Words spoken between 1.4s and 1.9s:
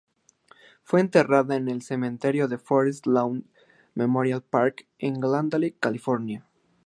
en el